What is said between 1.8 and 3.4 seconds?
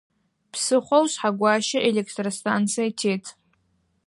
электростанцие тет.